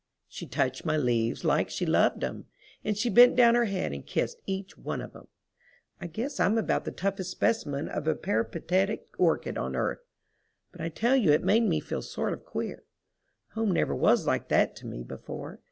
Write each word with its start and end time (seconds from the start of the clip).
She 0.27 0.47
touched 0.47 0.83
my 0.83 0.97
leaves 0.97 1.43
like 1.45 1.69
she 1.69 1.85
loved 1.85 2.23
'em, 2.23 2.47
and 2.83 2.97
she 2.97 3.07
bent 3.07 3.35
down 3.35 3.53
her 3.53 3.65
head 3.65 3.91
and 3.93 4.03
kissed 4.03 4.39
each 4.47 4.75
one 4.75 4.99
of 4.99 5.15
'em. 5.15 5.27
I 5.99 6.07
guess 6.07 6.39
I'm 6.39 6.57
about 6.57 6.85
the 6.85 6.91
toughest 6.91 7.29
specimen 7.29 7.87
of 7.87 8.07
a 8.07 8.15
peripatetic 8.15 9.09
orchid 9.19 9.59
on 9.59 9.75
earth, 9.75 9.99
but 10.71 10.81
I 10.81 10.89
tell 10.89 11.15
you 11.15 11.31
it 11.33 11.43
made 11.43 11.65
me 11.67 11.79
feel 11.79 12.01
sort 12.01 12.33
of 12.33 12.43
queer. 12.45 12.81
Home 13.51 13.69
never 13.73 13.93
was 13.93 14.25
like 14.25 14.47
that 14.47 14.75
to 14.77 14.87
me 14.87 15.03
before. 15.03 15.59